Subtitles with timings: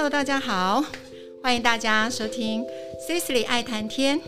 [0.00, 0.84] Hello，大家好，
[1.42, 2.64] 欢迎大家收听
[3.08, 4.20] Cecily 爱谈天。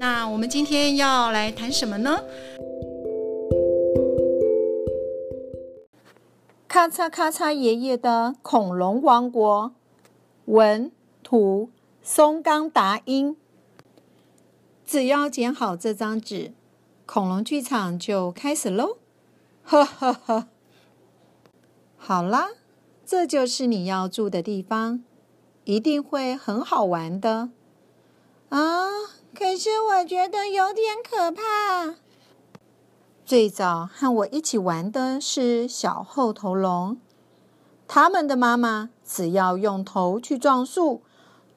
[0.00, 2.24] 那我们今天要来谈什么呢？
[6.66, 9.72] 咔嚓咔嚓爷爷的恐龙王国，
[10.46, 10.90] 文
[11.22, 11.70] 图
[12.02, 13.36] 松冈达英。
[14.84, 16.52] 只要剪好这张纸，
[17.06, 18.96] 恐龙剧场就开始喽！
[19.62, 20.48] 呵呵呵。
[21.96, 22.48] 好啦，
[23.06, 25.04] 这就是你要住的地方，
[25.64, 27.50] 一定会很好玩的。
[28.48, 28.88] 啊，
[29.34, 31.94] 可是我觉得有点可怕。
[33.24, 36.98] 最早和我一起玩的是小厚头龙，
[37.88, 41.00] 他们的妈妈只要用头去撞树，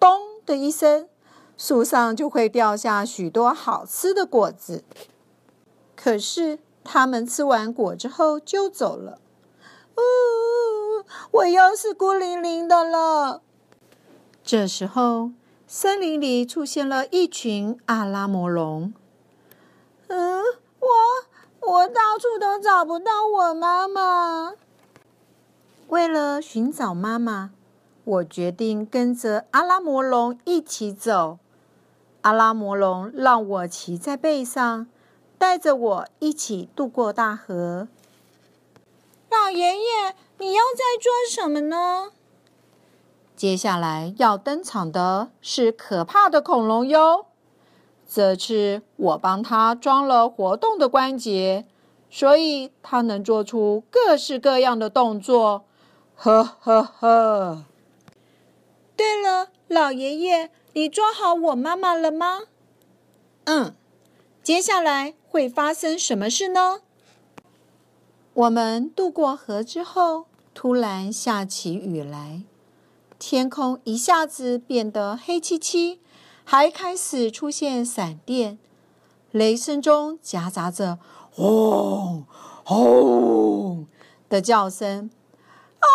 [0.00, 1.08] 咚的一声，
[1.56, 4.82] 树上就会掉下许多好吃的果子。
[5.94, 9.20] 可是他们吃完果之后就走了。
[9.96, 13.42] 呜，我又是孤零零的了。
[14.42, 15.30] 这时候，
[15.66, 18.92] 森林里出现了一群阿拉摩龙。
[20.08, 20.42] 嗯，
[20.80, 24.54] 我我到处都找不到我妈妈。
[25.88, 27.50] 为了寻找妈妈，
[28.04, 31.38] 我决定跟着阿拉摩龙一起走。
[32.22, 34.86] 阿拉摩龙让我骑在背上，
[35.38, 37.88] 带着我一起渡过大河。
[39.30, 42.10] 老爷爷，你又在做什么呢？
[43.40, 47.24] 接下来要登场的是可怕的恐龙哟。
[48.06, 51.64] 这次我帮它装了活动的关节，
[52.10, 55.64] 所以它能做出各式各样的动作。
[56.16, 57.64] 呵呵呵。
[58.94, 62.40] 对了，老爷爷，你抓好我妈妈了吗？
[63.44, 63.74] 嗯。
[64.42, 66.80] 接下来会发生什么事呢？
[68.34, 72.42] 我们渡过河之后，突然下起雨来，
[73.20, 76.00] 天空一下子变得黑漆漆，
[76.42, 78.58] 还开始出现闪电，
[79.30, 80.98] 雷声中夹杂着
[81.30, 82.24] “轰
[82.64, 83.86] 轰”
[84.30, 85.10] 的叫声。
[85.78, 85.86] 啊，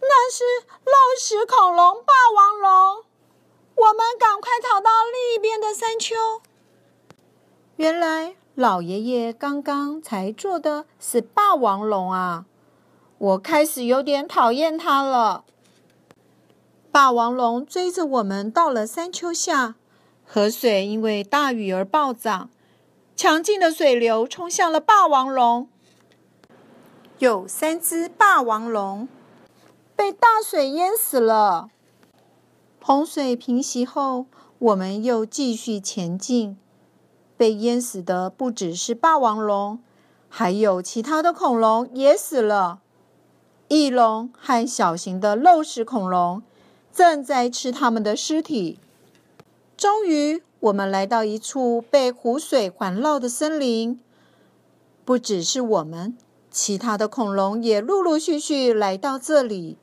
[0.00, 0.42] 那是
[0.82, 3.04] 肉食恐龙霸王龙！
[3.74, 6.14] 我们赶快逃到另一边的山丘。
[7.76, 8.36] 原来。
[8.56, 12.46] 老爷爷刚刚才做的是霸王龙啊！
[13.18, 15.44] 我开始有点讨厌他了。
[16.96, 19.74] 霸王龙追着我们到了山丘下，
[20.24, 22.48] 河水因为大雨而暴涨，
[23.14, 25.68] 强劲的水流冲向了霸王龙。
[27.18, 29.06] 有三只霸王龙
[29.94, 31.68] 被大水淹死了。
[32.80, 34.24] 洪水平息后，
[34.58, 36.56] 我们又继续前进。
[37.36, 39.78] 被淹死的不只是霸王龙，
[40.30, 42.80] 还有其他的恐龙也死了。
[43.68, 46.42] 翼龙和小型的肉食恐龙
[46.96, 48.78] 正在吃它们的尸体。
[49.76, 54.00] 终于，我们来到一处被湖水环绕的森林。
[55.04, 56.16] 不只是我们，
[56.50, 59.76] 其他的恐龙也陆陆续续来到这里。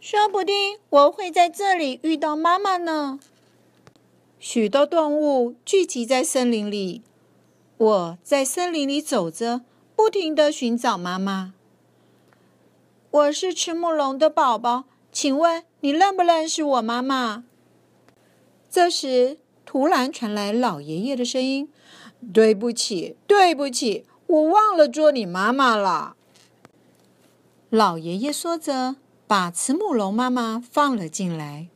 [0.00, 3.20] 说不定我会在这里遇到妈妈呢。
[4.38, 7.02] 许多动物聚集在森林里，
[7.76, 9.60] 我在森林里走着，
[9.94, 11.52] 不停地寻找妈妈。
[13.10, 17.44] 我是赤木龙的宝宝，请问你认不认识我妈妈？
[18.70, 21.70] 这时，突然传来老爷爷的声音
[22.34, 26.16] ：“对不起，对不起，我忘了做你妈妈了。”
[27.70, 28.96] 老爷爷说着，
[29.26, 31.68] 把慈母龙妈妈放了进来。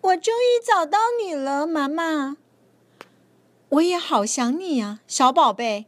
[0.00, 2.36] 我终于找到你了，妈妈。
[3.70, 5.86] 我也好想你呀，小宝贝。